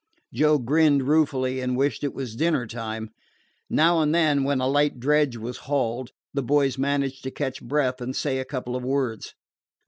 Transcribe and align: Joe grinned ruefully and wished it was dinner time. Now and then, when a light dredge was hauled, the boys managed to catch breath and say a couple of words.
Joe 0.33 0.57
grinned 0.57 1.03
ruefully 1.07 1.59
and 1.61 1.77
wished 1.77 2.03
it 2.03 2.15
was 2.15 2.35
dinner 2.35 2.65
time. 2.65 3.11
Now 3.69 4.01
and 4.01 4.15
then, 4.15 4.43
when 4.43 4.59
a 4.59 4.65
light 4.67 4.99
dredge 4.99 5.37
was 5.37 5.57
hauled, 5.69 6.09
the 6.33 6.41
boys 6.41 6.75
managed 6.75 7.21
to 7.25 7.29
catch 7.29 7.61
breath 7.61 8.01
and 8.01 8.15
say 8.15 8.39
a 8.39 8.43
couple 8.45 8.75
of 8.75 8.83
words. 8.83 9.35